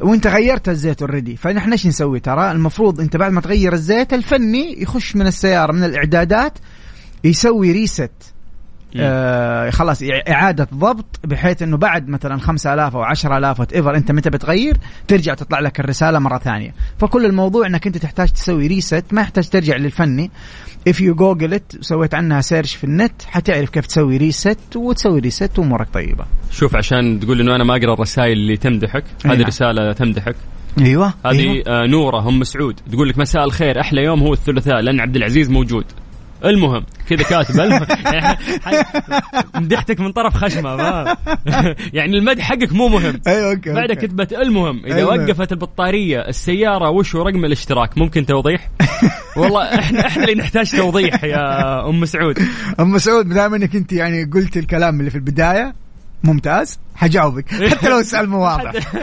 [0.00, 4.82] وانت غيرت الزيت already فنحن إيش نسوي ترى؟ المفروض انت بعد ما تغير الزيت الفني
[4.82, 6.58] يخش من السيارة من الإعدادات
[7.24, 8.10] يسوي reset
[8.96, 14.76] آه خلاص إعادة ضبط بحيث إنه بعد مثلا 5000 أو 10000 whatever أنت متى بتغير
[15.08, 16.74] ترجع تطلع لك الرسالة مرة ثانية.
[16.98, 20.30] فكل الموضوع إنك أنت تحتاج تسوي reset ما يحتاج ترجع للفني.
[20.88, 25.58] If you google it سويت عنها search في النت حتعرف كيف تسوي reset وتسوي reset
[25.58, 26.24] وأمورك طيبة.
[26.50, 29.46] شوف عشان تقول إنه أنا ما أقرأ الرسائل اللي تمدحك هذه نعم.
[29.46, 30.36] رسالة تمدحك.
[30.78, 31.64] أيوه هذه أيوة.
[31.68, 35.50] آه نورة ام سعود تقول لك مساء الخير أحلى يوم هو الثلاثاء لأن عبد العزيز
[35.50, 35.84] موجود.
[36.44, 38.36] المهم كذا كاتب يعني
[39.54, 41.16] مدحتك من طرف خشمة ما.
[41.92, 43.20] يعني المدح حقك مو مهم.
[43.26, 43.96] أيوه okay بعدها.
[43.96, 44.82] كتبت المهم.
[44.86, 45.24] إذا أيوة.
[45.24, 48.68] وقفت البطارية السيارة وش رقم الاشتراك؟ ممكن توضيح؟
[49.36, 52.38] والله إحنا إحنا اللي نحتاج توضيح يا أم سعود.
[52.80, 55.74] أم سعود دام إنك أنت يعني قلت الكلام اللي في البداية
[56.24, 56.78] ممتاز.
[56.94, 58.94] حجاوبك حتى لو السؤال مو واضح.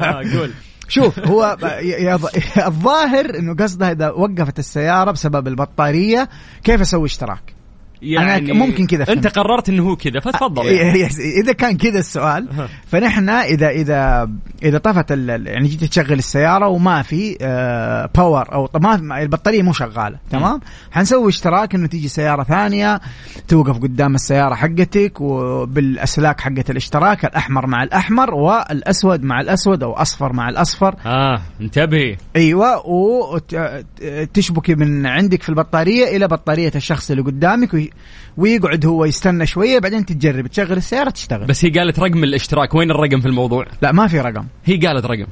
[0.00, 0.50] آه، قول.
[0.90, 1.56] شوف هو
[2.66, 6.28] الظاهر إنه قصده إذا وقفت السيارة بسبب البطارية
[6.64, 7.59] كيف أسوي اشتراك؟
[8.02, 9.26] يعني ممكن كذا أنت.
[9.26, 11.06] قررت إنه هو كذا فتفضل يعني.
[11.42, 12.48] إذا كان كذا السؤال.
[12.86, 14.30] فنحن إذا إذا
[14.62, 20.18] إذا طفت يعني جيت تشغل السيارة وما في آه باور أو ما- البطارية مو شغالة
[20.30, 20.60] تمام
[20.90, 23.00] حنسوي اشتراك إنه تيجي سيارة ثانية
[23.48, 30.32] توقف قدام السيارة حقتك وبالأسلاك حقت الاشتراك الأحمر مع الأحمر والأسود مع الأسود أو أصفر
[30.32, 37.89] مع الأصفر آه انتبهي أيوه وتشبكي من عندك في البطارية إلى بطارية الشخص اللي قدامك
[38.36, 40.46] وي- ويقعد هو يستنى شوية بعدين تجرب.
[40.46, 41.46] تشغل السيارة تشتغل.
[41.46, 42.74] بس هي قالت رقم الاشتراك.
[42.74, 44.44] وين الرقم في الموضوع؟ لا ما في رقم.
[44.64, 45.26] هي قالت رقم.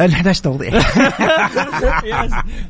[0.00, 0.74] نحتاج توضيح.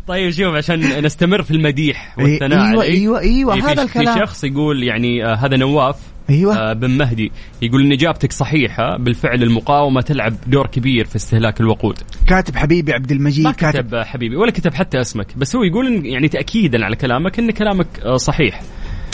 [0.08, 2.82] طيب شوف عشان نستمر في المديح إيه، والثناء إيوه.
[2.82, 5.96] إيوه إيوه إيه، في- هذا الكلام في شخص يقول يعني آه هذا نواف
[6.30, 6.56] إيوه.
[6.56, 7.32] آه بن مهدي.
[7.62, 11.98] يقول إن إجابتك صحيحة بالفعل المقاومة تلعب دور كبير في استهلاك الوقود.
[12.32, 16.06] كاتب حبيبي عبد المجيد ما كاتب آه، حبيبي ولا كتب حتى اسمك بس هو يقول
[16.06, 18.60] يعني تاكيدا على كلامك إن كلامك آه صحيح.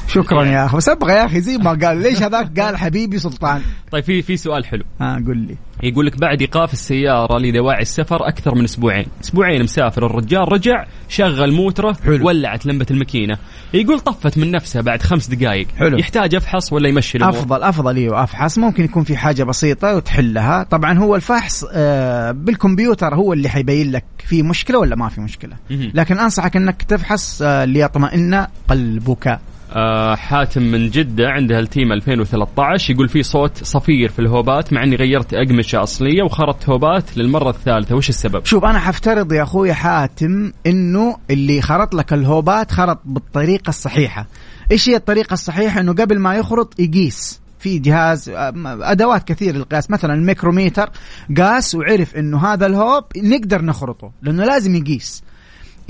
[0.08, 0.76] شكرا يا أخي.
[0.76, 2.02] بس أبغى يا أخي زي ما قال.
[2.02, 4.84] ليش هذاك قال حبيبي سلطان؟ طيب في في سؤال حلو.
[5.00, 5.56] ها قول لي.
[5.82, 10.06] يقول لك بعد إيقاف السيارة لدواعي السفر أكثر من أسبوعين، أسبوعين مسافر.
[10.06, 12.26] الرجال رجع شغل موتره حلو.
[12.26, 13.38] ولعت لمبة الماكينة،
[13.74, 15.98] يقول طفت من نفسها بعد خمس دقائق، حلو.
[15.98, 18.58] يحتاج أفحص ولا يمشي الأمور؟ أفضل أفضل إيوه أفحص.
[18.58, 20.62] ممكن يكون في حاجة بسيطة وتحلها.
[20.62, 25.56] طبعا هو الفحص آه بالكمبيوتر هو اللي حيبين لك في مشكلة ولا ما في مشكلة.
[25.70, 29.38] لكن أنصحك إنك تفحص آه ليطمئن قلبك.
[29.72, 34.96] آه حاتم من جدة عنده Altima 2013 يقول في صوت صفير في الهوبات مع إني
[34.96, 40.52] غيرت أقمشة أصلية وخرطت هوبات للمرة الثالثة، وش السبب؟ شوف أنا حفترض يا أخوي حاتم
[40.66, 44.26] إنه اللي خرط لك الهوبات خرط بالطريقة الصحيحة.
[44.72, 49.90] إيش هي الطريقة الصحيحة؟ إنه قبل ما يخرط يقيس في جهاز آه، أدوات كثير للقياس.
[49.90, 50.90] مثلا الميكروميتر
[51.36, 55.22] قاس وعرف إنه هذا الهوب نقدر نخرطه لأنه لازم يقيس.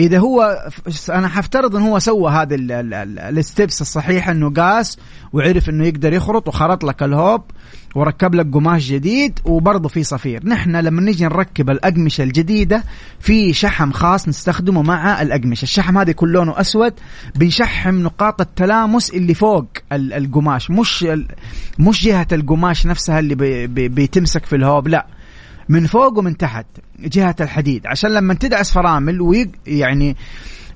[0.01, 0.69] إذا هو
[1.11, 4.99] أنا حفترض انه هو سوى ال- ال steps الصحيحه إنه قاس
[5.33, 7.43] وعرف إنه يقدر يخرط وخرط لك الهوب
[7.95, 10.47] وركب لك قماش جديد وبرضه في صفير.
[10.49, 12.85] نحن لما نيجي نركب الأقمشة الجديدة
[13.21, 15.63] في شحم خاص نستخدمه مع الأقمشة.
[15.63, 16.93] الشحم هذا يكون لونه أسود
[17.35, 21.07] بنشحم نقاط التلامس اللي فوق ال- القماش مش
[21.79, 25.07] مش جهة القماش نفسها اللي بي بي بيتمسك في الهوب لا.
[25.69, 26.67] من فوق ومن تحت
[27.01, 27.87] جهة الحديد.
[27.87, 30.17] عشان لما تدعس فرامل ويق يعني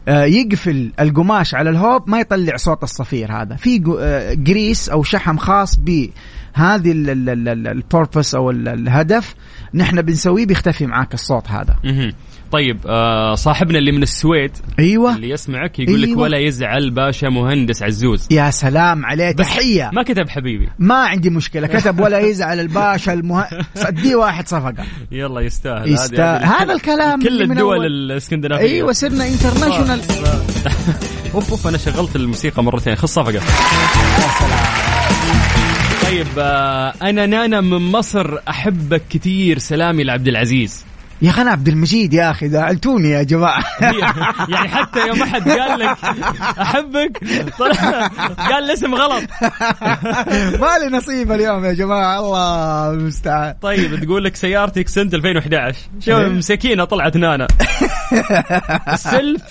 [0.08, 3.56] آه، يقفل القماش على الهوب ما يطلع صوت الصفير هذا.
[3.56, 9.34] في آه، grease أو شحم خاص بهذه ال purpose أو ال- الهدف
[9.74, 11.76] نحن بنسويه بيختفي معاك الصوت هذا.
[12.52, 15.16] طيب آه صاحبنا اللي من السويد أيوه.
[15.16, 16.20] اللي يسمعك يقول لك أيوة.
[16.20, 18.28] ولا يزعل باشا مهندس عزوز.
[18.30, 19.90] يا سلام عليه بس تحية.
[19.92, 20.68] ما كتب حبيبي.
[20.78, 23.46] ما عندي مشكلة كتب ولا يزعل الباشا المه...
[23.76, 24.84] اديه واحد صفقة.
[25.12, 25.92] يلا يستاهل.
[25.92, 26.44] يستاهل.
[26.44, 27.86] هذا الكلام كل الدول.
[27.86, 28.64] الاسكندنافية.
[28.64, 30.00] أيوه صرنا انترناشونال
[31.34, 32.94] أوف أوف أنا شغلت الموسيقى مرتين.
[32.94, 33.40] خذ صفقة.
[36.02, 40.84] طيب آه أنا نانا من مصر أحبك كثير سلامي لعبد العزيز.
[41.22, 43.64] يا أخي أنا عبد المجيد يا أخي زعلتوني يا جماعة.
[44.48, 45.96] يعني حتى يوم أحد قال لك
[46.60, 47.20] أحبك
[47.58, 48.06] طلع
[48.50, 49.22] قال الاسم غلط.
[50.62, 53.54] ما لي نصيب اليوم يا جماعة الله المستعان.
[53.62, 56.28] طيب تقول لك سيارتك سنه 2011 شوف إيه.
[56.28, 57.46] مسكينة طلعت نانا.
[58.92, 59.42] السلف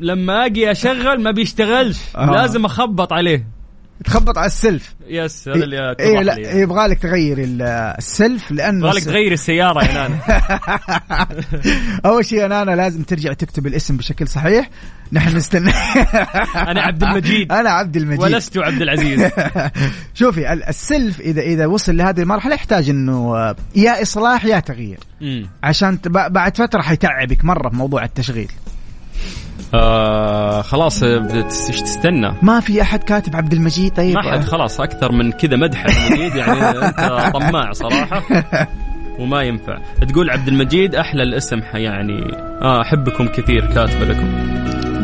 [0.00, 1.98] لما أجي أشغل ما بيشتغلش.
[2.16, 2.30] آه.
[2.30, 3.53] لازم أخبط عليه.
[4.04, 4.94] تخبط على السلف.
[5.08, 6.60] يس هذا اللي إيه اتضح لا لي.
[6.60, 7.62] يبغى لك تغير ال-
[7.98, 10.18] السلف لأنه يبغالك الس- تغير السيارة يا نانا.
[12.06, 14.70] أول شيء أنا أنا لازم ترجع تكتب الاسم بشكل صحيح.
[15.12, 15.70] نحن نستنى.
[16.70, 17.52] أنا عبد المجيد.
[17.52, 18.20] أنا عبد المجيد.
[18.20, 19.30] ولست عبد العزيز.
[20.14, 23.36] شوفي ال- السلف إذا إذا وصل لهذه المرحلة يحتاج إنه
[23.76, 24.98] يا إصلاح يا تغيير.
[25.62, 28.50] عشان بعد فترة حيتعبك مرة في موضوع التشغيل.
[29.74, 32.34] آه خلاص بتس- إيش تستنى.
[32.42, 34.14] ما في أحد كاتب عبد المجيد؟ طيب.
[34.14, 38.22] ما حد خلاص أكثر من كذا مدح عبد المجيد يعني أنت طماع صراحة.
[39.20, 39.78] وما ينفع.
[40.08, 42.20] تقول عبد المجيد أحلى الاسم يعني
[42.62, 44.28] آه أحبكم كثير كاتبة لكم.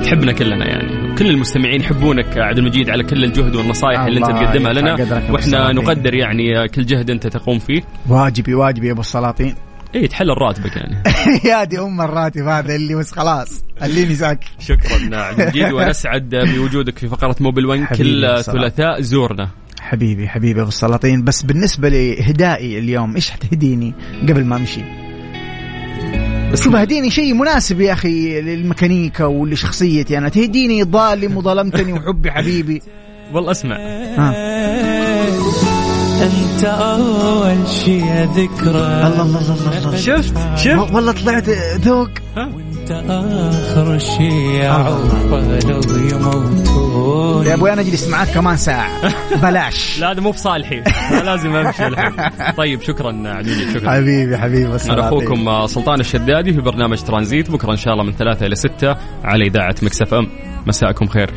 [0.02, 1.14] تحبنا كلنا يعني.
[1.14, 4.96] كل المستمعين يحبونك عبد المجيد على كل الجهد والنصائح اللي أنت تقدمها لنا.
[5.30, 5.72] وإحنا.
[5.72, 7.82] نقدر يعني كل جهد أنت تقوم فيه.
[8.08, 9.54] واجبي واجبي يا أبو السلاطين.
[9.94, 11.02] اي تحلل راتبك يعني.
[11.50, 14.44] يا دي أم الراتب هذا اللي بس خلاص خليني ساكت.
[14.58, 18.42] شكرا عبد المجيد ونسعد بوجودك في فقرة موبل وين كل.
[18.42, 19.48] ثلاثاء زورنا.
[19.80, 21.24] حبيبي حبيبي أبو السلاطين.
[21.24, 24.80] بس بالنسبة لهدائي اليوم إيش حتهديني قبل ما أمشي؟
[26.54, 30.28] شوف اهديني شيء مناسب يا أخي للميكانيكا ولشخصيتي أنا.
[30.28, 32.82] تهديني ظالم وظلمتني وحبي حبيبي.
[33.32, 33.76] والله اسمع.
[33.76, 35.09] ها.
[36.60, 41.48] انت أول شي ذكرى الله الله الله الله شفت شفت؟ والله طلعت
[41.80, 42.10] ذوق.
[42.36, 45.80] انت آخر شي اعوفه لو
[46.10, 47.46] يموتون.
[47.46, 48.90] يا أبوي أنا اجلس معاك كمان ساعة.
[49.42, 49.98] بلاش.
[50.00, 50.82] لا هذا مو بصالحي.
[51.24, 52.12] لازم أمشي الحين.
[52.56, 53.90] طيب شكرا المجيد شكرا.
[53.90, 57.50] حبيبي حبيبي أنا السلاطين أخوكم سلطان الشدادي في برنامج ترانزيت.
[57.50, 60.28] بكرة إن شاء الله من ثلاثة إلى ستة على إذاعة مكسف أم.
[60.66, 61.28] مساءكم خير.